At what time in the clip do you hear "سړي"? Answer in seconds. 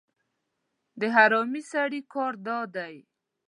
1.71-2.01